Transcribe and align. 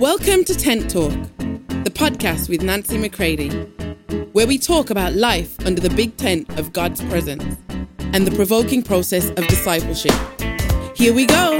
Welcome 0.00 0.44
to 0.44 0.54
Tent 0.54 0.90
Talk, 0.90 1.12
the 1.84 1.92
podcast 1.94 2.48
with 2.48 2.62
Nancy 2.62 2.96
McCready, 2.96 3.50
where 4.32 4.46
we 4.46 4.56
talk 4.56 4.88
about 4.88 5.12
life 5.12 5.60
under 5.66 5.78
the 5.78 5.90
big 5.90 6.16
tent 6.16 6.48
of 6.58 6.72
God's 6.72 7.04
presence 7.04 7.58
and 7.98 8.26
the 8.26 8.34
provoking 8.34 8.82
process 8.82 9.28
of 9.28 9.46
discipleship. 9.46 10.14
Here 10.96 11.12
we 11.12 11.26
go. 11.26 11.58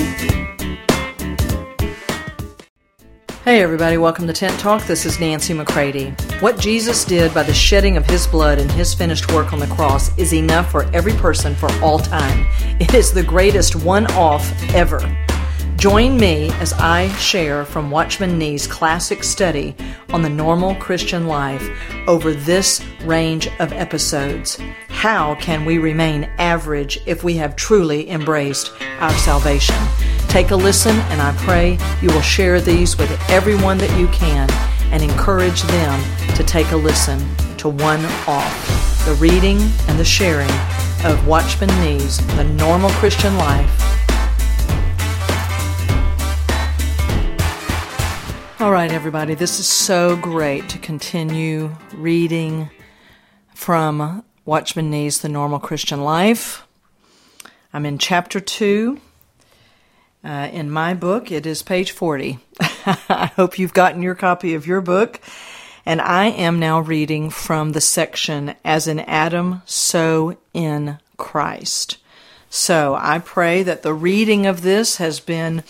Hey, 3.45 3.63
everybody, 3.63 3.99
welcome 3.99 4.27
to 4.27 4.33
Tent 4.33 4.59
Talk. 4.59 4.87
This 4.87 5.05
is 5.05 5.21
Nancy 5.21 5.53
McCready. 5.53 6.09
What 6.41 6.59
Jesus 6.59 7.05
did 7.05 7.35
by 7.35 7.43
the 7.43 7.53
shedding 7.53 7.99
of 7.99 8.07
his 8.07 8.27
blood 8.27 8.59
and 8.59 8.73
his 8.73 8.95
finished 8.95 9.31
work 9.33 9.53
on 9.53 9.59
the 9.59 9.67
cross 9.67 10.17
is 10.17 10.33
enough 10.33 10.71
for 10.71 10.85
every 10.95 11.13
person 11.13 11.55
for 11.55 11.71
all 11.83 11.99
time. 11.99 12.47
It 12.81 12.95
is 12.95 13.13
the 13.13 13.23
greatest 13.23 13.77
one 13.77 14.07
off 14.13 14.51
ever. 14.73 14.99
Join 15.81 16.19
me 16.19 16.51
as 16.61 16.75
I 16.75 17.09
share 17.15 17.65
from 17.65 17.91
Watchman 17.91 18.37
Nee's 18.37 18.67
classic 18.67 19.25
study 19.25 19.75
on 20.11 20.21
the 20.21 20.29
normal 20.29 20.75
Christian 20.75 21.27
life 21.27 21.67
over 22.07 22.35
this 22.35 22.85
range 23.05 23.49
of 23.61 23.73
episodes. 23.73 24.59
How 24.89 25.37
can 25.37 25.65
we 25.65 25.79
remain 25.79 26.25
average 26.37 27.01
if 27.07 27.25
we 27.25 27.35
have 27.37 27.57
truly 27.57 28.11
embraced 28.11 28.73
our 28.99 29.15
salvation? 29.15 29.75
Take 30.29 30.51
a 30.51 30.55
listen, 30.55 30.97
and 30.97 31.23
I 31.23 31.35
pray 31.39 31.79
you 32.03 32.09
will 32.09 32.21
share 32.21 32.61
these 32.61 32.99
with 32.99 33.11
everyone 33.31 33.79
that 33.79 33.99
you 33.99 34.07
can 34.09 34.51
and 34.93 35.03
encourage 35.03 35.63
them 35.63 36.35
to 36.35 36.45
take 36.45 36.73
a 36.73 36.77
listen 36.77 37.27
to 37.57 37.71
One 37.71 38.05
Off, 38.27 39.07
the 39.07 39.15
reading 39.15 39.59
and 39.89 39.99
the 39.99 40.05
sharing 40.05 40.51
of 41.07 41.27
Watchman 41.27 41.71
Nee's 41.81 42.19
The 42.37 42.45
Normal 42.45 42.91
Christian 42.91 43.35
Life 43.39 43.90
All 48.61 48.71
right, 48.71 48.93
everybody, 48.93 49.35
this 49.35 49.59
is 49.59 49.67
so 49.67 50.17
great 50.17 50.69
to 50.69 50.79
continue 50.79 51.75
reading 51.95 52.69
from 53.55 54.23
Watchman 54.45 54.91
Nee's 54.91 55.23
The 55.23 55.31
Normal 55.31 55.59
Christian 55.61 56.03
Life. 56.03 56.67
I'm 57.73 57.87
in 57.87 57.97
chapter 57.97 58.39
2. 58.39 59.01
Uh, 60.23 60.51
in 60.53 60.71
my 60.71 60.93
book, 60.93 61.33
it 61.33 61.47
is 61.47 61.63
page 61.63 61.93
40. 61.93 62.39
I 62.61 63.33
hope 63.35 63.59
you've 63.59 63.73
gotten 63.73 64.03
your 64.03 64.15
copy 64.15 64.53
of 64.53 64.67
your 64.67 64.83
book. 64.83 65.23
And 65.87 66.03
I 66.03 66.27
am 66.27 66.59
now 66.59 66.81
reading 66.81 67.31
from 67.31 67.73
the 67.73 67.81
section 67.81 68.57
As 68.63 68.87
in 68.87 69.01
Adam, 69.01 69.63
so 69.65 70.37
in 70.53 70.99
Christ. 71.17 71.97
So 72.51 72.95
I 73.01 73.21
pray 73.21 73.63
that 73.63 73.83
the 73.83 73.95
reading 73.95 74.45
of 74.45 74.61
this 74.61 74.99
has 74.99 75.19
been 75.19 75.63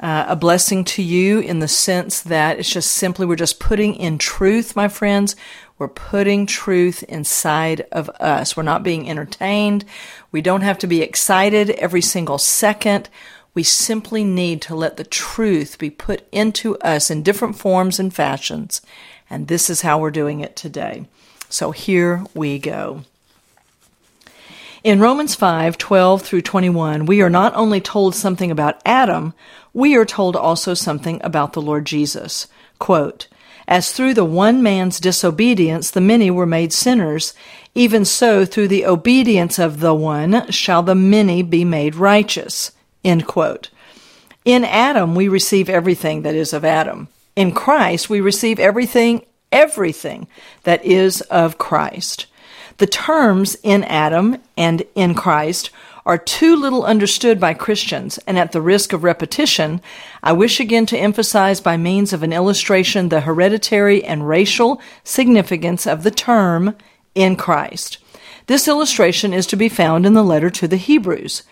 uh, 0.00 0.26
a 0.28 0.36
blessing 0.36 0.84
to 0.84 1.02
you 1.02 1.38
in 1.38 1.60
the 1.60 1.68
sense 1.68 2.20
that 2.22 2.58
it's 2.58 2.70
just 2.70 2.92
simply 2.92 3.26
we're 3.26 3.36
just 3.36 3.60
putting 3.60 3.94
in 3.94 4.18
truth, 4.18 4.74
my 4.74 4.88
friends. 4.88 5.36
We're 5.78 5.88
putting 5.88 6.46
truth 6.46 7.02
inside 7.04 7.86
of 7.92 8.08
us. 8.20 8.56
We're 8.56 8.62
not 8.62 8.82
being 8.82 9.08
entertained. 9.08 9.84
We 10.30 10.40
don't 10.40 10.62
have 10.62 10.78
to 10.78 10.86
be 10.86 11.02
excited 11.02 11.70
every 11.70 12.00
single 12.00 12.38
second. 12.38 13.08
We 13.54 13.62
simply 13.62 14.24
need 14.24 14.62
to 14.62 14.74
let 14.74 14.96
the 14.96 15.04
truth 15.04 15.78
be 15.78 15.90
put 15.90 16.26
into 16.32 16.76
us 16.78 17.10
in 17.10 17.22
different 17.22 17.56
forms 17.56 17.98
and 18.00 18.12
fashions. 18.12 18.82
And 19.30 19.48
this 19.48 19.70
is 19.70 19.82
how 19.82 19.98
we're 19.98 20.10
doing 20.10 20.40
it 20.40 20.56
today. 20.56 21.06
So 21.48 21.70
here 21.70 22.24
we 22.34 22.58
go. 22.58 23.04
In 24.84 25.00
Romans 25.00 25.34
5 25.34 25.78
12 25.78 26.20
through 26.20 26.42
21, 26.42 27.06
we 27.06 27.22
are 27.22 27.30
not 27.30 27.54
only 27.54 27.80
told 27.80 28.14
something 28.14 28.50
about 28.50 28.82
Adam, 28.84 29.32
we 29.72 29.96
are 29.96 30.04
told 30.04 30.36
also 30.36 30.74
something 30.74 31.22
about 31.24 31.54
the 31.54 31.62
Lord 31.62 31.86
Jesus. 31.86 32.48
Quote, 32.78 33.26
As 33.66 33.92
through 33.92 34.12
the 34.12 34.26
one 34.26 34.62
man's 34.62 35.00
disobedience 35.00 35.90
the 35.90 36.02
many 36.02 36.30
were 36.30 36.44
made 36.44 36.70
sinners, 36.70 37.32
even 37.74 38.04
so 38.04 38.44
through 38.44 38.68
the 38.68 38.84
obedience 38.84 39.58
of 39.58 39.80
the 39.80 39.94
one 39.94 40.50
shall 40.50 40.82
the 40.82 40.94
many 40.94 41.40
be 41.40 41.64
made 41.64 41.94
righteous. 41.94 42.72
In 43.02 43.24
Adam 44.44 45.14
we 45.14 45.28
receive 45.28 45.70
everything 45.70 46.20
that 46.22 46.34
is 46.34 46.52
of 46.52 46.62
Adam. 46.62 47.08
In 47.34 47.52
Christ 47.52 48.10
we 48.10 48.20
receive 48.20 48.58
everything, 48.58 49.24
everything 49.50 50.28
that 50.64 50.84
is 50.84 51.22
of 51.22 51.56
Christ. 51.56 52.26
The 52.78 52.86
terms 52.86 53.56
in 53.62 53.84
Adam 53.84 54.38
and 54.56 54.82
in 54.94 55.14
Christ 55.14 55.70
are 56.06 56.18
too 56.18 56.54
little 56.54 56.84
understood 56.84 57.40
by 57.40 57.54
Christians, 57.54 58.18
and 58.26 58.38
at 58.38 58.52
the 58.52 58.60
risk 58.60 58.92
of 58.92 59.04
repetition, 59.04 59.80
I 60.22 60.32
wish 60.32 60.60
again 60.60 60.84
to 60.86 60.98
emphasize 60.98 61.60
by 61.60 61.76
means 61.76 62.12
of 62.12 62.22
an 62.22 62.32
illustration 62.32 63.08
the 63.08 63.22
hereditary 63.22 64.04
and 64.04 64.28
racial 64.28 64.82
significance 65.02 65.86
of 65.86 66.02
the 66.02 66.10
term 66.10 66.76
in 67.14 67.36
Christ. 67.36 67.98
This 68.46 68.68
illustration 68.68 69.32
is 69.32 69.46
to 69.46 69.56
be 69.56 69.70
found 69.70 70.04
in 70.04 70.12
the 70.12 70.22
letter 70.22 70.50
to 70.50 70.68
the 70.68 70.76
Hebrews. 70.76 71.44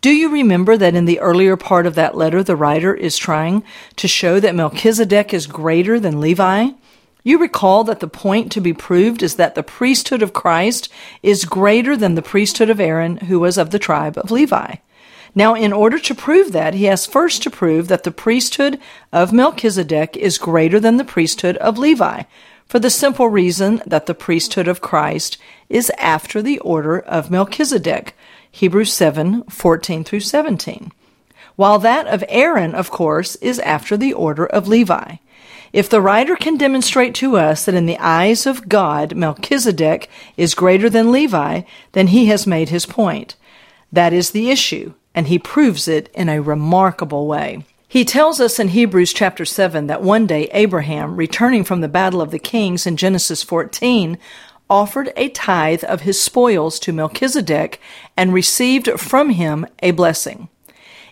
Do 0.00 0.10
you 0.10 0.30
remember 0.30 0.76
that 0.76 0.94
in 0.94 1.04
the 1.04 1.20
earlier 1.20 1.56
part 1.56 1.86
of 1.86 1.94
that 1.94 2.16
letter, 2.16 2.42
the 2.42 2.56
writer 2.56 2.94
is 2.94 3.16
trying 3.16 3.62
to 3.96 4.08
show 4.08 4.40
that 4.40 4.54
Melchizedek 4.54 5.32
is 5.32 5.46
greater 5.46 6.00
than 6.00 6.20
Levi? 6.20 6.70
You 7.22 7.38
recall 7.38 7.84
that 7.84 8.00
the 8.00 8.08
point 8.08 8.50
to 8.52 8.60
be 8.60 8.72
proved 8.72 9.22
is 9.22 9.36
that 9.36 9.54
the 9.54 9.62
priesthood 9.62 10.22
of 10.22 10.32
Christ 10.32 10.88
is 11.22 11.44
greater 11.44 11.96
than 11.96 12.14
the 12.14 12.22
priesthood 12.22 12.70
of 12.70 12.80
Aaron, 12.80 13.18
who 13.18 13.40
was 13.40 13.58
of 13.58 13.70
the 13.70 13.78
tribe 13.78 14.16
of 14.16 14.30
Levi. 14.30 14.76
Now, 15.34 15.54
in 15.54 15.72
order 15.72 15.98
to 15.98 16.14
prove 16.14 16.52
that, 16.52 16.74
he 16.74 16.84
has 16.86 17.06
first 17.06 17.42
to 17.42 17.50
prove 17.50 17.88
that 17.88 18.02
the 18.02 18.10
priesthood 18.10 18.80
of 19.12 19.32
Melchizedek 19.32 20.16
is 20.16 20.38
greater 20.38 20.80
than 20.80 20.96
the 20.96 21.04
priesthood 21.04 21.56
of 21.58 21.78
Levi, 21.78 22.22
for 22.66 22.78
the 22.78 22.90
simple 22.90 23.28
reason 23.28 23.82
that 23.86 24.06
the 24.06 24.14
priesthood 24.14 24.66
of 24.66 24.80
Christ 24.80 25.38
is 25.68 25.90
after 25.98 26.42
the 26.42 26.58
order 26.60 26.98
of 26.98 27.30
Melchizedek. 27.30 28.16
Hebrews 28.50 28.92
7 28.92 29.44
14 29.44 30.04
through 30.04 30.20
17. 30.20 30.90
While 31.54 31.78
that 31.80 32.06
of 32.06 32.24
Aaron, 32.28 32.74
of 32.74 32.90
course, 32.90 33.36
is 33.36 33.58
after 33.60 33.96
the 33.96 34.12
order 34.12 34.46
of 34.46 34.66
Levi. 34.66 35.16
If 35.72 35.88
the 35.88 36.00
writer 36.00 36.34
can 36.34 36.56
demonstrate 36.56 37.14
to 37.16 37.36
us 37.36 37.64
that 37.64 37.74
in 37.74 37.86
the 37.86 37.98
eyes 37.98 38.46
of 38.46 38.68
God 38.68 39.14
Melchizedek 39.14 40.08
is 40.36 40.54
greater 40.54 40.90
than 40.90 41.12
Levi, 41.12 41.62
then 41.92 42.08
he 42.08 42.26
has 42.26 42.46
made 42.46 42.70
his 42.70 42.86
point. 42.86 43.36
That 43.92 44.12
is 44.12 44.30
the 44.30 44.50
issue, 44.50 44.94
and 45.14 45.28
he 45.28 45.38
proves 45.38 45.86
it 45.86 46.08
in 46.14 46.28
a 46.28 46.40
remarkable 46.40 47.26
way. 47.26 47.64
He 47.86 48.04
tells 48.04 48.40
us 48.40 48.58
in 48.58 48.68
Hebrews 48.68 49.12
chapter 49.12 49.44
7 49.44 49.88
that 49.88 50.02
one 50.02 50.26
day 50.26 50.48
Abraham, 50.52 51.16
returning 51.16 51.64
from 51.64 51.80
the 51.80 51.88
battle 51.88 52.20
of 52.20 52.30
the 52.30 52.38
kings 52.38 52.86
in 52.86 52.96
Genesis 52.96 53.42
14, 53.42 54.16
offered 54.68 55.12
a 55.16 55.28
tithe 55.30 55.82
of 55.84 56.02
his 56.02 56.22
spoils 56.22 56.78
to 56.80 56.92
Melchizedek 56.92 57.80
and 58.16 58.32
received 58.32 58.88
from 59.00 59.30
him 59.30 59.66
a 59.82 59.90
blessing. 59.90 60.48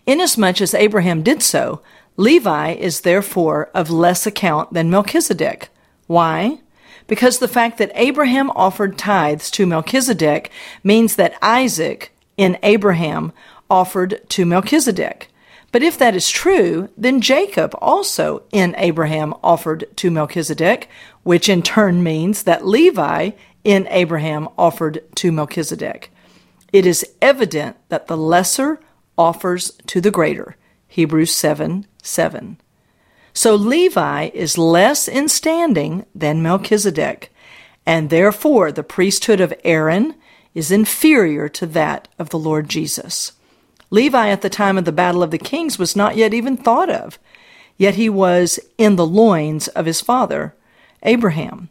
Inasmuch 0.07 0.61
as 0.61 0.73
Abraham 0.73 1.23
did 1.23 1.43
so, 1.43 1.83
Levi 2.19 2.73
is 2.73 3.03
therefore 3.03 3.71
of 3.73 3.91
less 3.91 4.27
account 4.27 4.73
than 4.73 4.91
Melchizedek. 4.91 5.69
Why? 6.09 6.59
Because 7.07 7.39
the 7.39 7.47
fact 7.47 7.79
that 7.79 7.93
Abraham 7.95 8.51
offered 8.51 8.99
tithes 8.99 9.53
to 9.53 9.67
Melchizedek 9.67 10.51
means 10.83 11.15
that 11.15 11.39
Isaac 11.41 12.13
in 12.37 12.59
Abraham 12.65 13.33
offered 13.71 14.21
to 14.31 14.45
Melchizedek. 14.45 15.29
But 15.71 15.85
if 15.85 15.97
that 15.99 16.17
is 16.17 16.29
true, 16.29 16.89
then 16.97 17.21
Jacob 17.21 17.73
also 17.81 18.43
in 18.51 18.75
Abraham 18.79 19.33
offered 19.45 19.87
to 19.99 20.11
Melchizedek, 20.11 20.89
which 21.23 21.49
in 21.49 21.63
turn 21.63 22.03
means 22.03 22.43
that 22.43 22.67
Levi 22.67 23.31
in 23.63 23.87
Abraham 23.91 24.49
offered 24.59 25.05
to 25.15 25.31
Melchizedek. 25.31 26.11
It 26.73 26.85
is 26.85 27.07
evident 27.23 27.77
that 27.91 28.09
the 28.09 28.17
lesser 28.17 28.81
offers 29.17 29.71
to 29.87 30.01
the 30.01 30.11
greater. 30.11 30.57
Hebrews 30.89 31.33
7 31.33 31.87
7. 32.09 32.59
So 33.33 33.55
Levi 33.55 34.31
is 34.35 34.59
less 34.59 35.07
in 35.07 35.29
standing 35.29 36.05
than 36.15 36.43
Melchizedek, 36.43 37.33
and 37.87 38.11
therefore 38.11 38.73
the 38.73 38.83
priesthood 38.83 39.41
of 39.41 39.55
Aaron 39.65 40.15
is 40.55 40.73
inferior 40.73 41.49
to 41.51 41.67
that 41.67 42.09
of 42.19 42.31
the 42.31 42.39
Lord 42.39 42.69
Jesus. 42.69 43.33
Levi 43.91 44.29
at 44.29 44.43
the 44.43 44.51
time 44.51 44.77
of 44.77 44.85
the 44.85 44.93
Battle 44.93 45.23
of 45.23 45.31
the 45.31 45.39
Kings 45.39 45.79
was 45.79 45.97
not 45.97 46.17
yet 46.17 46.35
even 46.35 46.57
thought 46.57 46.91
of, 46.91 47.19
yet 47.77 47.95
he 47.95 48.09
was 48.09 48.59
in 48.77 48.97
the 48.97 49.07
loins 49.07 49.69
of 49.69 49.87
his 49.87 50.01
father, 50.01 50.55
Abraham. 51.03 51.69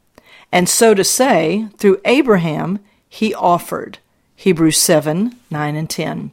And 0.51 0.69
so 0.69 0.93
to 0.93 1.03
say, 1.03 1.67
through 1.77 1.99
Abraham, 2.05 2.79
he 3.09 3.33
offered. 3.33 3.99
Hebrews 4.35 4.77
7 4.77 5.35
9 5.49 5.75
and 5.75 5.89
10. 5.89 6.31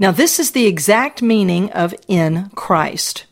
Now, 0.00 0.12
this 0.12 0.40
is 0.40 0.52
the 0.52 0.66
exact 0.66 1.20
meaning 1.20 1.70
of 1.72 1.94
in 2.08 2.48
Christ. 2.54 3.26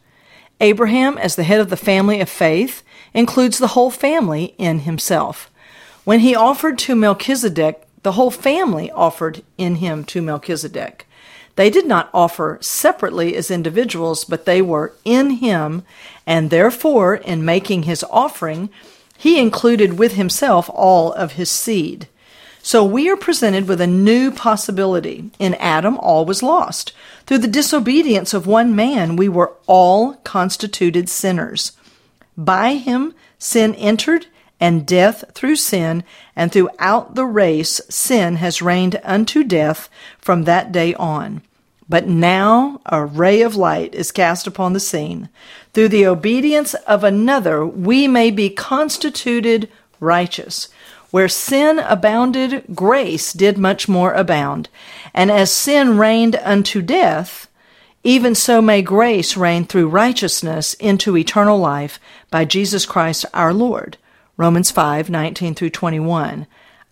Abraham, 0.61 1.17
as 1.17 1.35
the 1.35 1.43
head 1.45 1.61
of 1.61 1.71
the 1.71 1.79
family 1.79 2.21
of 2.21 2.29
faith, 2.29 2.83
includes 3.15 3.57
the 3.57 3.69
whole 3.69 3.91
family 3.91 4.55
in 4.59 4.81
himself. 4.81 5.51
When 6.05 6.21
he 6.21 6.35
offered 6.35 6.77
to 6.81 6.95
Melchizedek, 6.95 7.87
the 8.03 8.13
whole 8.13 8.31
family 8.31 8.91
offered 8.91 9.43
in 9.57 9.77
him 9.77 10.05
to 10.05 10.21
Melchizedek. 10.21 11.07
They 11.57 11.71
did 11.71 11.87
not 11.87 12.11
offer 12.13 12.59
separately 12.61 13.35
as 13.35 13.51
individuals, 13.51 14.27
but 14.27 14.45
they 14.45 14.61
were 14.61 14.93
in 15.07 15.31
him, 15.31 15.85
and 16.27 16.51
therefore, 16.51 17.15
in 17.15 17.47
making 17.47 17.85
his 17.85 18.05
offering, 18.11 18.69
he 19.17 19.41
included 19.41 19.99
with 19.99 20.13
himself 20.13 20.69
all 20.75 21.15
of 21.15 21.33
his 21.33 21.51
seed. 21.51 22.09
So 22.69 22.85
we 22.85 23.09
are 23.09 23.17
presented 23.17 23.67
with 23.67 23.81
a 23.81 23.87
new 23.87 24.31
possibility. 24.31 25.31
In 25.39 25.55
Adam, 25.55 25.97
all 25.97 26.27
was 26.27 26.43
lost. 26.43 26.93
Through 27.25 27.39
the 27.39 27.49
disobedience 27.49 28.35
of 28.35 28.47
one 28.47 28.77
man, 28.77 29.17
we 29.17 29.27
were 29.27 29.55
all 29.67 30.17
constituted 30.17 31.09
sinners. 31.09 31.73
By 32.37 32.75
him, 32.75 33.15
sin 33.39 33.75
entered, 33.77 34.27
and 34.61 34.87
death 34.87 35.25
through 35.33 35.57
sin, 35.57 36.05
and 36.37 36.53
throughout 36.53 37.15
the 37.15 37.25
race, 37.25 37.81
sin 37.89 38.37
has 38.37 38.61
reigned 38.61 39.01
unto 39.03 39.45
death 39.45 39.89
from 40.19 40.45
that 40.45 40.71
day 40.71 40.93
on. 40.97 41.41
But 41.89 42.07
now 42.07 42.83
a 42.85 43.03
ray 43.03 43.41
of 43.41 43.57
light 43.57 43.95
is 43.95 44.13
cast 44.13 44.47
upon 44.47 44.75
the 44.75 44.79
scene. 44.79 45.31
Through 45.73 45.89
the 45.89 46.07
obedience 46.07 46.75
of 46.75 47.03
another, 47.03 47.65
we 47.65 48.07
may 48.07 48.31
be 48.31 48.51
constituted 48.51 49.71
righteous. 50.01 50.69
Where 51.11 51.29
sin 51.29 51.79
abounded, 51.79 52.65
grace 52.75 53.33
did 53.33 53.57
much 53.57 53.89
more 53.89 54.13
abound. 54.13 54.69
And 55.15 55.31
as 55.31 55.51
sin 55.51 55.99
reigned 55.99 56.37
unto 56.37 56.83
death, 56.83 57.49
even 58.05 58.35
so 58.35 58.61
may 58.61 58.83
grace 58.83 59.37
reign 59.37 59.65
through 59.65 59.89
righteousness 59.89 60.75
into 60.75 61.17
eternal 61.17 61.59
life 61.59 61.99
by 62.31 62.45
Jesus 62.45 62.87
Christ 62.87 63.25
our 63.35 63.53
Lord. 63.53 63.97
Romans 64.37 64.71
5 64.71 65.11
19 65.11 65.55
through 65.55 65.71
21. 65.71 66.47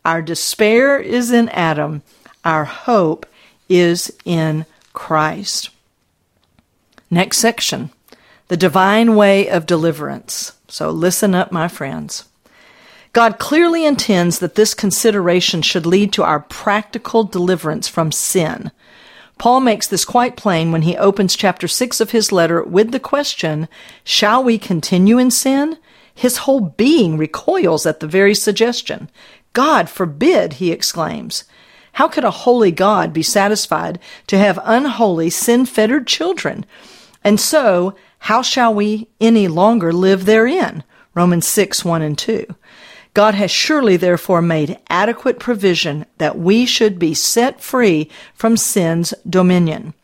Our 0.04 0.22
despair 0.22 0.98
is 0.98 1.30
in 1.30 1.48
Adam, 1.50 2.02
our 2.44 2.64
hope 2.64 3.26
is 3.68 4.12
in 4.24 4.66
Christ. 4.92 5.70
Next 7.10 7.38
section 7.38 7.90
the 8.48 8.56
divine 8.56 9.16
way 9.16 9.48
of 9.48 9.66
deliverance. 9.66 10.52
So 10.68 10.90
listen 10.90 11.34
up, 11.34 11.50
my 11.50 11.68
friends. 11.68 12.24
God 13.16 13.38
clearly 13.38 13.86
intends 13.86 14.40
that 14.40 14.56
this 14.56 14.74
consideration 14.74 15.62
should 15.62 15.86
lead 15.86 16.12
to 16.12 16.22
our 16.22 16.40
practical 16.40 17.24
deliverance 17.24 17.88
from 17.88 18.12
sin. 18.12 18.70
Paul 19.38 19.60
makes 19.60 19.86
this 19.86 20.04
quite 20.04 20.36
plain 20.36 20.70
when 20.70 20.82
he 20.82 20.98
opens 20.98 21.34
chapter 21.34 21.66
6 21.66 21.98
of 22.02 22.10
his 22.10 22.30
letter 22.30 22.62
with 22.62 22.90
the 22.92 23.00
question, 23.00 23.68
Shall 24.04 24.44
we 24.44 24.58
continue 24.58 25.16
in 25.16 25.30
sin? 25.30 25.78
His 26.14 26.36
whole 26.36 26.60
being 26.60 27.16
recoils 27.16 27.86
at 27.86 28.00
the 28.00 28.06
very 28.06 28.34
suggestion. 28.34 29.08
God 29.54 29.88
forbid, 29.88 30.54
he 30.54 30.70
exclaims. 30.70 31.44
How 31.92 32.08
could 32.08 32.24
a 32.24 32.30
holy 32.30 32.70
God 32.70 33.14
be 33.14 33.22
satisfied 33.22 33.98
to 34.26 34.36
have 34.36 34.60
unholy, 34.62 35.30
sin 35.30 35.64
fettered 35.64 36.06
children? 36.06 36.66
And 37.24 37.40
so, 37.40 37.96
how 38.18 38.42
shall 38.42 38.74
we 38.74 39.08
any 39.22 39.48
longer 39.48 39.90
live 39.90 40.26
therein? 40.26 40.84
Romans 41.14 41.48
6, 41.48 41.82
1 41.82 42.02
and 42.02 42.18
2. 42.18 42.54
God 43.16 43.34
has 43.34 43.50
surely 43.50 43.96
therefore 43.96 44.42
made 44.42 44.78
adequate 44.90 45.38
provision 45.38 46.04
that 46.18 46.36
we 46.38 46.66
should 46.66 46.98
be 46.98 47.14
set 47.14 47.62
free 47.62 48.10
from 48.34 48.58
sin's 48.58 49.14
dominion. 49.26 49.94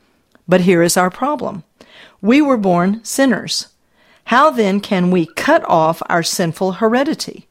But 0.49 0.63
here 0.63 0.83
is 0.83 0.97
our 0.97 1.11
problem. 1.11 1.63
We 2.23 2.41
were 2.41 2.57
born 2.57 3.05
sinners. 3.05 3.69
How 4.25 4.49
then 4.49 4.81
can 4.81 5.11
we 5.11 5.27
cut 5.27 5.63
off 5.69 6.03
our 6.09 6.23
sinful 6.23 6.73
heredity? 6.73 7.49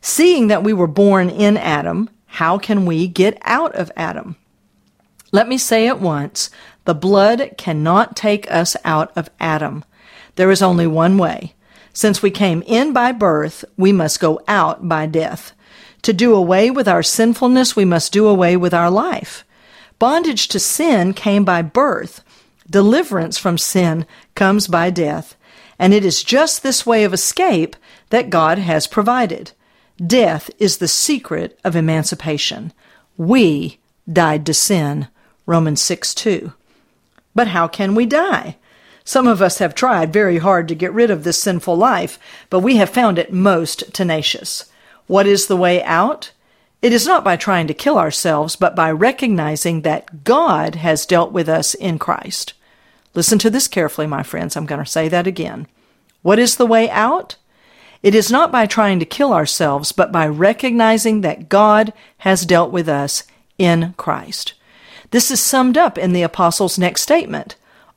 Seeing 0.00 0.46
that 0.46 0.64
we 0.64 0.72
were 0.72 0.86
born 0.86 1.28
in 1.28 1.58
Adam, 1.58 2.08
how 2.24 2.56
can 2.56 2.86
we 2.86 3.06
get 3.06 3.36
out 3.42 3.74
of 3.74 3.92
Adam? 3.96 4.36
Let 5.30 5.46
me 5.46 5.58
say 5.58 5.86
at 5.88 6.00
once 6.00 6.48
the 6.86 6.94
blood 6.94 7.50
cannot 7.58 8.16
take 8.16 8.50
us 8.50 8.78
out 8.82 9.12
of 9.14 9.28
Adam. 9.40 9.84
There 10.36 10.50
is 10.50 10.62
only 10.62 10.86
one 10.86 11.18
way. 11.18 11.52
Since 11.96 12.20
we 12.20 12.30
came 12.30 12.62
in 12.66 12.92
by 12.92 13.12
birth, 13.12 13.64
we 13.78 13.90
must 13.90 14.20
go 14.20 14.38
out 14.46 14.86
by 14.86 15.06
death. 15.06 15.52
To 16.02 16.12
do 16.12 16.34
away 16.34 16.70
with 16.70 16.86
our 16.86 17.02
sinfulness, 17.02 17.74
we 17.74 17.86
must 17.86 18.12
do 18.12 18.26
away 18.28 18.54
with 18.54 18.74
our 18.74 18.90
life. 18.90 19.46
Bondage 19.98 20.48
to 20.48 20.60
sin 20.60 21.14
came 21.14 21.42
by 21.42 21.62
birth. 21.62 22.22
Deliverance 22.68 23.38
from 23.38 23.56
sin 23.56 24.04
comes 24.34 24.68
by 24.68 24.90
death. 24.90 25.36
And 25.78 25.94
it 25.94 26.04
is 26.04 26.22
just 26.22 26.62
this 26.62 26.84
way 26.84 27.02
of 27.02 27.14
escape 27.14 27.76
that 28.10 28.28
God 28.28 28.58
has 28.58 28.86
provided. 28.86 29.52
Death 29.96 30.50
is 30.58 30.76
the 30.76 30.88
secret 30.88 31.58
of 31.64 31.74
emancipation. 31.74 32.74
We 33.16 33.78
died 34.06 34.44
to 34.44 34.52
sin. 34.52 35.08
Romans 35.46 35.80
6 35.80 36.12
2. 36.12 36.52
But 37.34 37.48
how 37.48 37.66
can 37.66 37.94
we 37.94 38.04
die? 38.04 38.56
Some 39.06 39.28
of 39.28 39.40
us 39.40 39.58
have 39.58 39.76
tried 39.76 40.12
very 40.12 40.38
hard 40.38 40.66
to 40.66 40.74
get 40.74 40.92
rid 40.92 41.12
of 41.12 41.22
this 41.22 41.40
sinful 41.40 41.76
life, 41.76 42.18
but 42.50 42.58
we 42.58 42.76
have 42.78 42.90
found 42.90 43.20
it 43.20 43.32
most 43.32 43.94
tenacious. 43.94 44.68
What 45.06 45.28
is 45.28 45.46
the 45.46 45.56
way 45.56 45.80
out? 45.84 46.32
It 46.82 46.92
is 46.92 47.06
not 47.06 47.22
by 47.22 47.36
trying 47.36 47.68
to 47.68 47.72
kill 47.74 47.98
ourselves, 47.98 48.56
but 48.56 48.74
by 48.74 48.90
recognizing 48.90 49.82
that 49.82 50.24
God 50.24 50.74
has 50.74 51.06
dealt 51.06 51.30
with 51.30 51.48
us 51.48 51.74
in 51.74 52.00
Christ. 52.00 52.54
Listen 53.14 53.38
to 53.38 53.48
this 53.48 53.68
carefully, 53.68 54.08
my 54.08 54.24
friends. 54.24 54.56
I'm 54.56 54.66
going 54.66 54.84
to 54.84 54.90
say 54.90 55.08
that 55.08 55.28
again. 55.28 55.68
What 56.22 56.40
is 56.40 56.56
the 56.56 56.66
way 56.66 56.90
out? 56.90 57.36
It 58.02 58.12
is 58.12 58.28
not 58.28 58.50
by 58.50 58.66
trying 58.66 58.98
to 58.98 59.06
kill 59.06 59.32
ourselves, 59.32 59.92
but 59.92 60.10
by 60.10 60.26
recognizing 60.26 61.20
that 61.20 61.48
God 61.48 61.92
has 62.18 62.44
dealt 62.44 62.72
with 62.72 62.88
us 62.88 63.22
in 63.56 63.94
Christ. 63.96 64.54
This 65.12 65.30
is 65.30 65.40
summed 65.40 65.78
up 65.78 65.96
in 65.96 66.12
the 66.12 66.22
Apostles' 66.22 66.76
next 66.76 67.02
statement. 67.02 67.54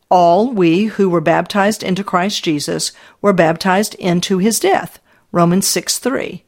All 0.09 0.51
we 0.51 0.85
who 0.85 1.09
were 1.09 1.21
baptized 1.21 1.83
into 1.83 2.03
Christ 2.03 2.43
Jesus 2.43 2.91
were 3.21 3.33
baptized 3.33 3.93
into 3.95 4.39
his 4.39 4.59
death. 4.59 4.99
Romans 5.31 5.67
6 5.67 5.99
3. 5.99 6.43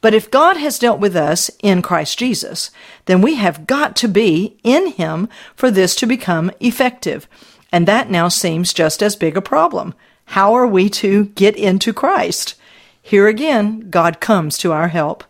But 0.00 0.14
if 0.14 0.30
God 0.30 0.56
has 0.58 0.78
dealt 0.78 1.00
with 1.00 1.16
us 1.16 1.50
in 1.62 1.80
Christ 1.80 2.18
Jesus, 2.18 2.70
then 3.06 3.22
we 3.22 3.36
have 3.36 3.66
got 3.66 3.96
to 3.96 4.08
be 4.08 4.58
in 4.62 4.88
him 4.88 5.28
for 5.54 5.70
this 5.70 5.94
to 5.96 6.06
become 6.06 6.50
effective. 6.60 7.26
And 7.72 7.88
that 7.88 8.10
now 8.10 8.28
seems 8.28 8.72
just 8.72 9.02
as 9.02 9.16
big 9.16 9.36
a 9.36 9.42
problem. 9.42 9.94
How 10.26 10.54
are 10.54 10.66
we 10.66 10.88
to 10.90 11.26
get 11.26 11.56
into 11.56 11.92
Christ? 11.92 12.54
Here 13.00 13.28
again, 13.28 13.90
God 13.90 14.20
comes 14.20 14.56
to 14.58 14.72
our 14.72 14.88
help. 14.88 15.24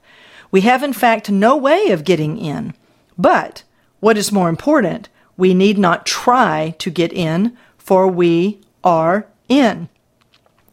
We 0.50 0.60
have, 0.62 0.82
in 0.82 0.92
fact, 0.92 1.30
no 1.30 1.56
way 1.56 1.88
of 1.88 2.04
getting 2.04 2.38
in. 2.38 2.74
But, 3.18 3.64
what 4.00 4.16
is 4.16 4.30
more 4.30 4.48
important, 4.48 5.08
we 5.36 5.54
need 5.54 5.78
not 5.78 6.06
try 6.06 6.74
to 6.78 6.90
get 6.90 7.12
in, 7.12 7.56
for 7.78 8.06
we 8.08 8.60
are 8.82 9.26
in. 9.48 9.88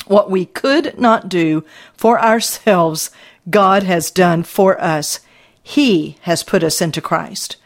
What 0.07 0.29
we 0.29 0.45
could 0.45 0.99
not 0.99 1.29
do 1.29 1.63
for 1.95 2.21
ourselves, 2.21 3.11
God 3.49 3.83
has 3.83 4.11
done 4.11 4.43
for 4.43 4.81
us. 4.81 5.19
He 5.63 6.17
has 6.21 6.43
put 6.43 6.63
us 6.63 6.81
into 6.81 7.01
Christ. 7.01 7.57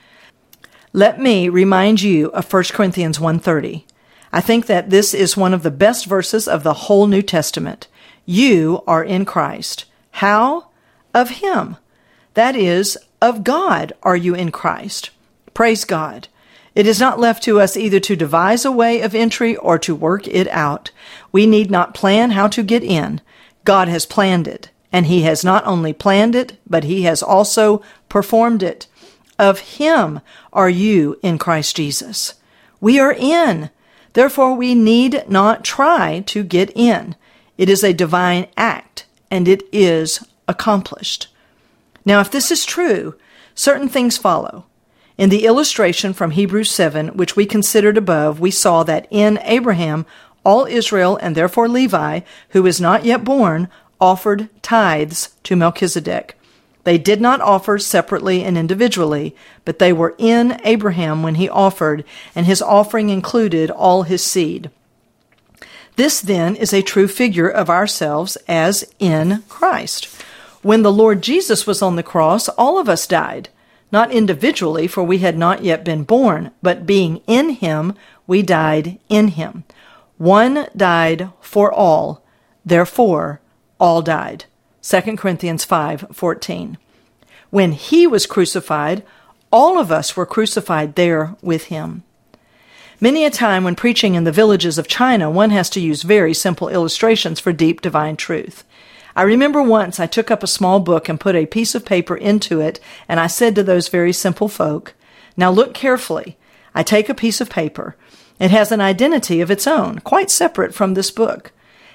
Let 0.94 1.20
me 1.20 1.50
remind 1.50 2.02
you 2.02 2.28
of 2.28 2.52
1 2.52 2.72
Corinthians 2.72 3.20
1:30. 3.20 3.86
I 4.32 4.42
think 4.42 4.66
that 4.68 4.90
this 4.90 5.14
is 5.14 5.38
one 5.38 5.54
of 5.54 5.64
the 5.64 5.72
best 5.72 6.06
verses 6.06 6.48
of 6.48 6.64
the 6.64 6.74
whole 6.74 7.08
New 7.08 7.22
Testament. 7.22 7.88
You 8.26 8.84
are 8.88 9.04
in 9.04 9.26
Christ. 9.26 9.86
How? 10.12 10.68
Of 11.14 11.42
Him. 11.42 11.78
That 12.34 12.56
is, 12.56 12.98
of 13.22 13.44
God 13.44 13.94
are 14.04 14.18
you 14.18 14.36
in 14.36 14.52
Christ. 14.52 15.10
Praise 15.54 15.86
God. 15.86 16.28
It 16.76 16.86
is 16.86 17.00
not 17.00 17.20
left 17.20 17.42
to 17.44 17.60
us 17.62 17.78
either 17.78 18.02
to 18.02 18.18
devise 18.18 18.66
a 18.66 18.72
way 18.72 19.00
of 19.00 19.16
entry 19.16 19.56
or 19.56 19.80
to 19.80 19.96
work 19.96 20.28
it 20.28 20.48
out. 20.50 20.92
We 21.32 21.48
need 21.48 21.72
not 21.72 21.94
plan 21.94 22.32
how 22.32 22.50
to 22.50 22.62
get 22.62 22.84
in. 22.84 23.22
God 23.64 23.88
has 23.88 24.06
planned 24.06 24.48
it, 24.48 24.70
and 24.92 25.06
He 25.06 25.22
has 25.22 25.44
not 25.44 25.66
only 25.66 25.94
planned 25.94 26.36
it, 26.36 26.60
but 26.68 26.84
He 26.84 27.04
has 27.04 27.24
also 27.24 27.82
performed 28.10 28.62
it. 28.62 28.88
Of 29.40 29.60
Him 29.60 30.20
are 30.52 30.70
you 30.70 31.18
in 31.24 31.38
Christ 31.38 31.78
Jesus. 31.78 32.36
We 32.82 33.00
are 33.00 33.14
in. 33.14 33.70
Therefore, 34.14 34.54
we 34.54 34.76
need 34.76 35.24
not 35.28 35.64
try 35.64 36.24
to 36.28 36.44
get 36.44 36.72
in. 36.76 37.16
It 37.58 37.70
is 37.70 37.84
a 37.84 37.94
divine 37.94 38.48
act, 38.58 39.06
and 39.32 39.48
it 39.48 39.64
is 39.72 40.26
accomplished. 40.48 41.28
Now, 42.06 42.20
if 42.20 42.30
this 42.30 42.52
is 42.52 42.66
true, 42.66 43.16
certain 43.56 43.90
things 43.90 44.18
follow. 44.18 44.66
In 45.18 45.30
the 45.30 45.46
illustration 45.46 46.12
from 46.12 46.32
Hebrews 46.32 46.70
7, 46.72 47.10
which 47.16 47.38
we 47.38 47.46
considered 47.46 47.98
above, 47.98 48.42
we 48.42 48.52
saw 48.52 48.84
that 48.84 49.08
in 49.10 49.40
Abraham, 49.44 50.06
all 50.44 50.66
Israel, 50.66 51.18
and 51.18 51.36
therefore 51.36 51.70
Levi, 51.70 52.20
who 52.50 52.66
is 52.66 52.82
not 52.82 53.06
yet 53.06 53.24
born, 53.24 53.70
offered 54.02 54.50
tithes 54.62 55.30
to 55.44 55.56
Melchizedek. 55.56 56.38
They 56.84 56.98
did 56.98 57.22
not 57.22 57.40
offer 57.40 57.80
separately 57.80 58.44
and 58.44 58.58
individually, 58.58 59.36
but 59.64 59.80
they 59.80 59.94
were 59.94 60.16
in 60.18 60.60
Abraham 60.66 61.24
when 61.24 61.36
he 61.36 61.50
offered, 61.50 62.04
and 62.36 62.46
his 62.46 62.62
offering 62.62 63.10
included 63.10 63.72
all 63.72 64.04
his 64.04 64.24
seed. 64.24 64.70
This 65.96 66.20
then 66.20 66.58
is 66.58 66.74
a 66.74 66.82
true 66.82 67.08
figure 67.08 67.50
of 67.50 67.70
ourselves 67.70 68.38
as 68.50 68.84
in 69.00 69.44
Christ. 69.48 70.08
When 70.62 70.84
the 70.84 70.92
Lord 70.92 71.24
Jesus 71.24 71.66
was 71.66 71.82
on 71.82 71.96
the 71.96 72.04
cross, 72.04 72.50
all 72.50 72.78
of 72.78 72.90
us 72.90 73.08
died. 73.08 73.48
Not 73.92 74.12
individually, 74.12 74.88
for 74.88 75.04
we 75.04 75.20
had 75.20 75.38
not 75.38 75.64
yet 75.64 75.86
been 75.86 76.04
born, 76.04 76.52
but 76.62 76.86
being 76.86 77.22
in 77.28 77.50
him, 77.50 77.94
we 78.28 78.42
died 78.42 79.00
in 79.10 79.30
him. 79.30 79.64
One 80.18 80.68
died 80.76 81.30
for 81.42 81.72
all, 81.72 82.24
therefore 82.66 83.42
all 83.80 84.02
died. 84.02 84.46
2 84.82 85.18
Corinthians 85.18 85.66
5:14. 85.66 86.78
When 87.50 87.72
he 87.72 88.08
was 88.08 88.26
crucified, 88.26 89.04
all 89.52 89.80
of 89.80 89.92
us 89.92 90.16
were 90.16 90.26
crucified 90.26 90.96
there 90.96 91.36
with 91.42 91.66
him. 91.66 92.04
Many 93.00 93.26
a 93.26 93.30
time 93.30 93.64
when 93.64 93.76
preaching 93.76 94.16
in 94.16 94.24
the 94.24 94.32
villages 94.32 94.78
of 94.78 94.88
China, 94.88 95.30
one 95.30 95.50
has 95.50 95.70
to 95.72 95.82
use 95.82 96.04
very 96.04 96.34
simple 96.34 96.70
illustrations 96.70 97.40
for 97.40 97.52
deep 97.52 97.82
divine 97.82 98.16
truth. 98.16 98.64
I 99.16 99.24
remember 99.24 99.64
once 99.64 100.00
I 100.00 100.08
took 100.08 100.30
up 100.30 100.44
a 100.44 100.48
small 100.48 100.82
book 100.82 101.08
and 101.08 101.20
put 101.20 101.36
a 101.36 101.46
piece 101.46 101.74
of 101.74 101.86
paper 101.86 102.18
into 102.18 102.60
it, 102.60 102.80
and 103.08 103.20
I 103.20 103.28
said 103.28 103.56
to 103.56 103.64
those 103.64 103.88
very 103.88 104.12
simple 104.12 104.50
folk, 104.50 104.94
Now 105.38 105.52
look 105.52 105.74
carefully. 105.74 106.38
I 106.74 106.84
take 106.84 107.08
a 107.08 107.16
piece 107.16 107.40
of 107.40 107.50
paper. 107.50 107.96
It 108.40 108.52
has 108.52 108.74
an 108.74 108.82
identity 108.82 109.40
of 109.40 109.50
its 109.50 109.66
own, 109.66 110.00
quite 110.00 110.30
separate 110.30 110.74
from 110.74 110.94
this 110.94 111.12
book. 111.12 111.54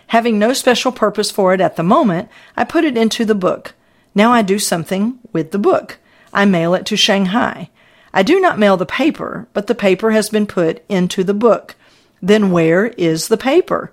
Having 0.08 0.38
no 0.38 0.54
special 0.54 0.90
purpose 0.90 1.30
for 1.30 1.52
it 1.52 1.60
at 1.60 1.76
the 1.76 1.82
moment, 1.82 2.30
I 2.56 2.64
put 2.64 2.84
it 2.84 2.96
into 2.96 3.26
the 3.26 3.34
book. 3.34 3.74
Now 4.14 4.32
I 4.32 4.40
do 4.40 4.58
something 4.58 5.18
with 5.32 5.50
the 5.50 5.58
book. 5.58 5.98
I 6.32 6.46
mail 6.46 6.74
it 6.74 6.86
to 6.86 6.96
Shanghai. 6.96 7.68
I 8.14 8.22
do 8.22 8.40
not 8.40 8.58
mail 8.58 8.76
the 8.76 8.86
paper, 8.86 9.46
but 9.52 9.66
the 9.66 9.74
paper 9.74 10.10
has 10.10 10.30
been 10.30 10.46
put 10.46 10.82
into 10.88 11.22
the 11.22 11.34
book. 11.34 11.76
Then 12.22 12.50
where 12.50 12.86
is 12.86 13.28
the 13.28 13.36
paper? 13.36 13.92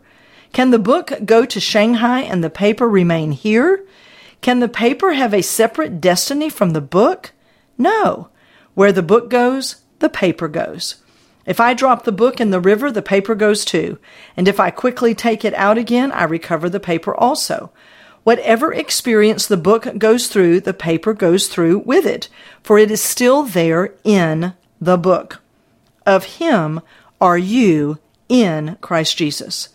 Can 0.54 0.72
the 0.72 0.80
book 0.80 1.12
go 1.25 1.46
to 1.46 1.60
Shanghai 1.60 2.22
and 2.22 2.44
the 2.44 2.50
paper 2.50 2.88
remain 2.88 3.32
here? 3.32 3.86
Can 4.42 4.60
the 4.60 4.70
paper 4.70 5.13
have 5.13 5.34
a 5.34 5.42
separate 5.42 6.00
destiny 6.00 6.50
from 6.50 6.72
the 6.72 6.82
book? 6.82 7.32
No. 7.77 8.30
Where 8.74 8.92
the 8.92 9.04
book 9.04 9.30
goes, 9.30 9.77
the 10.00 10.10
paper 10.10 10.48
goes. 10.48 10.96
If 11.46 11.60
I 11.60 11.74
drop 11.74 12.04
the 12.04 12.12
book 12.12 12.42
in 12.42 12.51
the 12.51 12.60
river, 12.60 12.92
the 12.92 13.01
paper 13.01 13.34
goes 13.34 13.63
too. 13.63 14.00
And 14.36 14.48
if 14.48 14.60
I 14.60 14.70
quickly 14.70 15.16
take 15.16 15.46
it 15.46 15.54
out 15.54 15.77
again, 15.77 16.12
I 16.12 16.24
recover 16.25 16.70
the 16.70 16.80
paper 16.80 17.16
also. 17.16 17.72
Whatever 18.24 18.74
experience 18.74 19.48
the 19.48 19.56
book 19.56 19.88
goes 19.98 20.27
through, 20.27 20.60
the 20.60 20.74
paper 20.74 21.13
goes 21.13 21.48
through 21.48 21.80
with 21.80 22.06
it, 22.06 22.27
for 22.62 22.77
it 22.77 22.92
is 22.92 23.01
still 23.01 23.44
there 23.44 23.94
in 24.04 24.54
the 24.82 24.98
book. 24.98 25.42
Of 26.06 26.25
him 26.25 26.82
are 27.22 27.38
you 27.38 28.00
in 28.27 28.77
Christ 28.82 29.16
Jesus. 29.18 29.70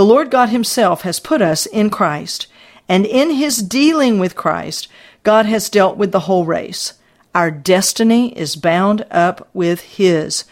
The 0.00 0.06
Lord 0.06 0.30
God 0.30 0.48
Himself 0.48 1.02
has 1.02 1.20
put 1.20 1.42
us 1.42 1.66
in 1.66 1.90
Christ, 1.90 2.46
and 2.88 3.04
in 3.04 3.32
His 3.32 3.58
dealing 3.58 4.18
with 4.18 4.34
Christ, 4.34 4.88
God 5.24 5.44
has 5.44 5.68
dealt 5.68 5.98
with 5.98 6.10
the 6.10 6.20
whole 6.20 6.46
race. 6.46 6.94
Our 7.34 7.50
destiny 7.50 8.34
is 8.34 8.56
bound 8.56 9.04
up 9.10 9.46
with 9.52 9.82
His. 9.82 10.44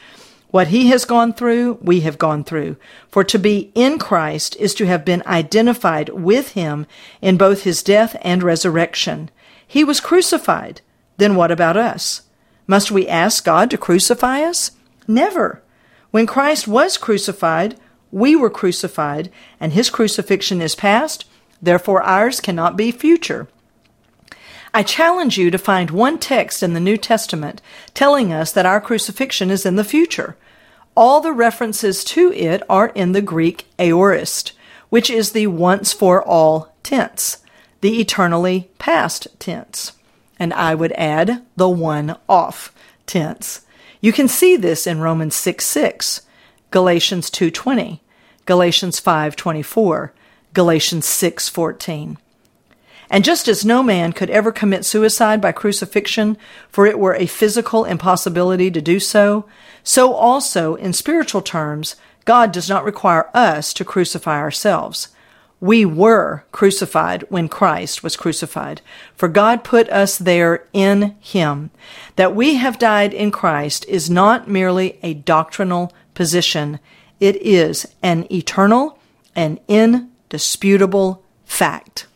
What 0.50 0.66
he 0.66 0.88
has 0.88 1.06
gone 1.06 1.32
through, 1.32 1.78
we 1.80 2.00
have 2.00 2.18
gone 2.18 2.44
through. 2.44 2.76
For 3.10 3.24
to 3.24 3.38
be 3.38 3.72
in 3.74 3.98
Christ 3.98 4.54
is 4.56 4.74
to 4.74 4.84
have 4.84 5.06
been 5.06 5.22
identified 5.26 6.10
with 6.10 6.52
him 6.52 6.86
in 7.22 7.38
both 7.38 7.62
his 7.62 7.82
death 7.82 8.18
and 8.20 8.42
resurrection. 8.42 9.30
He 9.66 9.82
was 9.82 9.98
crucified. 9.98 10.82
Then 11.16 11.36
what 11.36 11.50
about 11.50 11.78
us? 11.78 12.20
Must 12.66 12.90
we 12.90 13.08
ask 13.08 13.46
God 13.46 13.70
to 13.70 13.78
crucify 13.78 14.42
us? 14.42 14.72
Never. 15.06 15.62
When 16.10 16.26
Christ 16.26 16.68
was 16.68 16.98
crucified, 16.98 17.78
we 18.10 18.34
were 18.34 18.50
crucified, 18.50 19.30
and 19.60 19.72
his 19.72 19.90
crucifixion 19.90 20.60
is 20.60 20.74
past, 20.74 21.24
therefore 21.60 22.02
ours 22.02 22.40
cannot 22.40 22.76
be 22.76 22.90
future. 22.90 23.48
I 24.72 24.82
challenge 24.82 25.38
you 25.38 25.50
to 25.50 25.58
find 25.58 25.90
one 25.90 26.18
text 26.18 26.62
in 26.62 26.74
the 26.74 26.80
New 26.80 26.96
Testament 26.96 27.62
telling 27.94 28.32
us 28.32 28.52
that 28.52 28.66
our 28.66 28.80
crucifixion 28.80 29.50
is 29.50 29.64
in 29.64 29.76
the 29.76 29.84
future. 29.84 30.36
All 30.94 31.20
the 31.20 31.32
references 31.32 32.04
to 32.04 32.32
it 32.32 32.62
are 32.68 32.88
in 32.88 33.12
the 33.12 33.22
Greek 33.22 33.66
aorist, 33.78 34.52
which 34.88 35.10
is 35.10 35.32
the 35.32 35.46
once 35.46 35.92
for 35.92 36.22
all 36.22 36.74
tense, 36.82 37.38
the 37.80 38.00
eternally 38.00 38.70
past 38.78 39.28
tense. 39.38 39.92
And 40.38 40.52
I 40.52 40.74
would 40.74 40.92
add 40.92 41.42
the 41.56 41.68
one 41.68 42.16
off 42.28 42.72
tense. 43.06 43.62
You 44.00 44.12
can 44.12 44.28
see 44.28 44.56
this 44.56 44.86
in 44.86 45.00
Romans 45.00 45.34
6 45.34 45.64
6, 45.64 46.22
Galatians 46.70 47.30
2.20, 47.30 48.00
Galatians 48.44 49.00
5.24, 49.00 50.10
Galatians 50.52 51.06
6.14. 51.06 52.16
And 53.10 53.24
just 53.24 53.48
as 53.48 53.64
no 53.64 53.82
man 53.82 54.12
could 54.12 54.28
ever 54.28 54.52
commit 54.52 54.84
suicide 54.84 55.40
by 55.40 55.52
crucifixion, 55.52 56.36
for 56.68 56.86
it 56.86 56.98
were 56.98 57.14
a 57.14 57.26
physical 57.26 57.84
impossibility 57.84 58.70
to 58.70 58.82
do 58.82 59.00
so, 59.00 59.46
so 59.82 60.12
also, 60.12 60.74
in 60.74 60.92
spiritual 60.92 61.40
terms, 61.40 61.96
God 62.26 62.52
does 62.52 62.68
not 62.68 62.84
require 62.84 63.30
us 63.32 63.72
to 63.72 63.84
crucify 63.86 64.38
ourselves. 64.38 65.08
We 65.60 65.86
were 65.86 66.44
crucified 66.52 67.24
when 67.30 67.48
Christ 67.48 68.02
was 68.02 68.16
crucified, 68.16 68.82
for 69.16 69.28
God 69.28 69.64
put 69.64 69.88
us 69.88 70.18
there 70.18 70.66
in 70.74 71.16
Him. 71.20 71.70
That 72.16 72.34
we 72.34 72.56
have 72.56 72.78
died 72.78 73.14
in 73.14 73.30
Christ 73.30 73.86
is 73.88 74.10
not 74.10 74.48
merely 74.48 74.98
a 75.02 75.14
doctrinal 75.14 75.92
position, 76.18 76.80
it 77.20 77.36
is 77.36 77.86
an 78.02 78.26
eternal 78.30 78.98
and 79.36 79.60
indisputable 79.68 81.22
fact. 81.44 82.08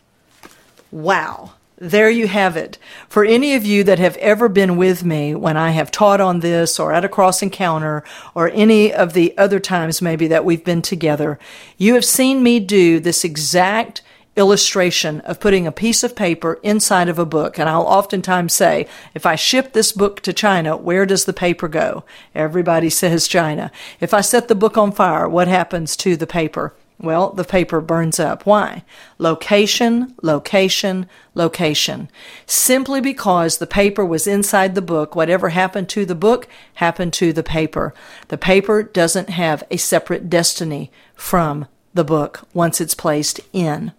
Wow. 0.91 1.53
There 1.77 2.09
you 2.09 2.27
have 2.27 2.57
it. 2.57 2.77
For 3.07 3.23
any 3.23 3.55
of 3.55 3.65
you 3.65 3.85
that 3.85 3.99
have 3.99 4.17
ever 4.17 4.49
been 4.49 4.75
with 4.75 5.05
me 5.05 5.33
when 5.35 5.55
I 5.55 5.71
have 5.71 5.89
taught 5.89 6.19
on 6.19 6.41
this 6.41 6.81
or 6.81 6.91
at 6.91 7.05
a 7.05 7.09
cross 7.09 7.41
encounter 7.41 8.03
or 8.35 8.49
any 8.49 8.93
of 8.93 9.13
the 9.13 9.37
other 9.37 9.61
times 9.61 10.01
maybe 10.01 10.27
that 10.27 10.43
we've 10.43 10.65
been 10.65 10.81
together, 10.81 11.39
you 11.77 11.93
have 11.93 12.03
seen 12.03 12.43
me 12.43 12.59
do 12.59 12.99
this 12.99 13.23
exact 13.23 14.01
illustration 14.35 15.19
of 15.21 15.39
putting 15.39 15.67
a 15.67 15.71
piece 15.71 16.03
of 16.03 16.15
paper 16.15 16.59
inside 16.63 17.09
of 17.09 17.19
a 17.19 17.25
book. 17.25 17.59
And 17.59 17.69
I'll 17.69 17.83
oftentimes 17.83 18.53
say, 18.53 18.87
if 19.13 19.25
I 19.25 19.35
ship 19.35 19.73
this 19.73 19.91
book 19.91 20.21
to 20.21 20.33
China, 20.33 20.75
where 20.75 21.05
does 21.05 21.25
the 21.25 21.33
paper 21.33 21.67
go? 21.67 22.03
Everybody 22.33 22.89
says 22.89 23.27
China. 23.27 23.71
If 23.99 24.13
I 24.13 24.21
set 24.21 24.47
the 24.47 24.55
book 24.55 24.77
on 24.77 24.91
fire, 24.91 25.29
what 25.29 25.47
happens 25.47 25.95
to 25.97 26.15
the 26.15 26.27
paper? 26.27 26.73
Well, 26.99 27.31
the 27.31 27.43
paper 27.43 27.81
burns 27.81 28.19
up. 28.19 28.45
Why? 28.45 28.83
Location, 29.17 30.15
location, 30.21 31.07
location. 31.35 32.09
Simply 32.45 33.01
because 33.01 33.57
the 33.57 33.67
paper 33.67 34.05
was 34.05 34.25
inside 34.25 34.73
the 34.73 34.81
book, 34.81 35.15
whatever 35.15 35.49
happened 35.49 35.89
to 35.89 36.05
the 36.05 36.15
book 36.15 36.47
happened 36.75 37.11
to 37.13 37.33
the 37.33 37.43
paper. 37.43 37.93
The 38.29 38.37
paper 38.37 38.83
doesn't 38.83 39.29
have 39.29 39.63
a 39.69 39.77
separate 39.77 40.29
destiny 40.29 40.91
from 41.13 41.67
the 41.93 42.05
book 42.05 42.47
once 42.53 42.79
it's 42.79 42.95
placed 42.95 43.39
in. 43.51 43.91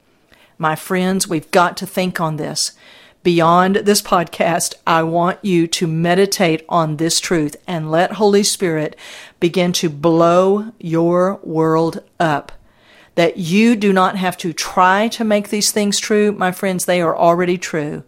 My 0.58 0.76
friends, 0.76 1.26
we've 1.26 1.50
got 1.50 1.76
to 1.78 1.86
think 1.86 2.20
on 2.20 2.36
this. 2.36 2.72
Beyond 3.22 3.76
this 3.76 4.02
podcast, 4.02 4.74
I 4.86 5.02
want 5.02 5.38
you 5.42 5.66
to 5.68 5.86
meditate 5.86 6.64
on 6.68 6.96
this 6.96 7.20
truth 7.20 7.56
and 7.66 7.90
let 7.90 8.12
Holy 8.12 8.42
Spirit 8.42 8.96
begin 9.40 9.72
to 9.74 9.88
blow 9.88 10.72
your 10.78 11.40
world 11.42 12.02
up 12.20 12.52
that 13.14 13.36
you 13.36 13.76
do 13.76 13.92
not 13.92 14.16
have 14.16 14.36
to 14.38 14.52
try 14.52 15.08
to 15.08 15.24
make 15.24 15.48
these 15.48 15.70
things 15.70 15.98
true, 15.98 16.32
my 16.32 16.52
friends, 16.52 16.84
they 16.84 17.00
are 17.00 17.16
already 17.16 17.56
true. 17.56 18.02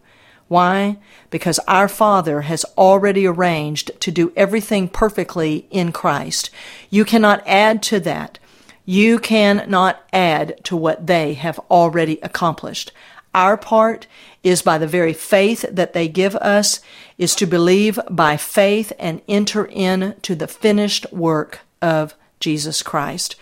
Why? 0.49 0.99
Because 1.31 1.59
our 1.67 1.89
Father 1.89 2.43
has 2.43 2.65
already 2.77 3.27
arranged 3.27 3.91
to 4.01 4.11
do 4.11 4.33
everything 4.37 4.89
perfectly 4.89 5.67
in 5.71 5.93
Christ. 5.93 6.51
You 6.91 7.05
cannot 7.05 7.43
add 7.47 7.83
to 7.85 8.01
that. 8.01 8.39
You 8.87 9.19
cannot 9.19 10.03
add 10.13 10.63
to 10.65 10.77
what 10.77 11.09
they 11.09 11.35
have 11.35 11.59
already 11.71 12.21
accomplished. 12.23 12.93
Our 13.35 13.57
part 13.57 14.07
is 14.45 14.63
by 14.63 14.79
the 14.79 14.87
very 14.87 15.13
faith 15.13 15.67
that 15.71 15.93
they 15.93 16.09
give 16.09 16.37
us, 16.37 16.81
is 17.19 17.35
to 17.35 17.47
believe 17.47 17.99
by 18.09 18.37
faith 18.37 18.93
and 18.99 19.21
enter 19.29 19.65
into 19.67 20.35
the 20.35 20.47
finished 20.47 21.05
work 21.13 21.61
of 21.83 22.15
Jesus 22.41 22.83
Christ. 22.83 23.35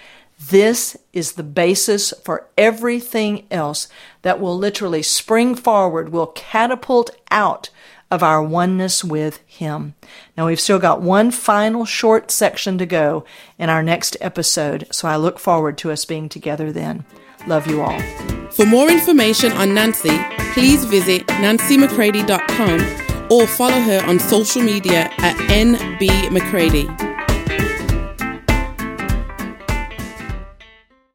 This 0.51 0.97
is 1.13 1.33
the 1.33 1.43
basis 1.43 2.13
for 2.25 2.49
everything 2.59 3.47
else 3.51 3.87
that 4.23 4.41
will 4.41 4.57
literally 4.57 5.03
spring 5.03 5.55
forward, 5.55 6.09
will 6.09 6.29
catapult 6.29 7.11
out 7.31 7.71
of 8.15 8.23
our 8.23 8.43
oneness 8.43 9.03
with 9.03 9.41
Him. 9.45 9.95
Now, 10.37 10.47
we've 10.47 10.61
still 10.61 10.79
got 10.79 11.03
one 11.03 11.33
final 11.33 11.85
short 11.85 12.31
section 12.31 12.79
to 12.79 12.87
go 12.87 13.25
in 13.59 13.69
our 13.69 13.83
next 13.83 14.17
episode, 14.21 14.87
so 14.93 15.09
I 15.09 15.17
look 15.17 15.41
forward 15.41 15.77
to 15.79 15.91
us 15.91 16.05
being 16.05 16.29
together 16.29 16.71
then. 16.71 17.05
Love 17.49 17.67
you 17.67 17.83
all. 17.83 17.99
For 18.53 18.65
more 18.65 18.89
information 18.89 19.51
on 19.53 19.75
Nancy, 19.75 20.17
please 20.53 20.85
visit 20.85 21.27
nancymccready.com 21.27 23.33
or 23.33 23.49
follow 23.49 23.81
her 23.81 24.05
on 24.07 24.21
social 24.21 24.63
media 24.63 25.11
at 25.19 25.35
NB 25.51 26.31
McCready. 26.31 26.87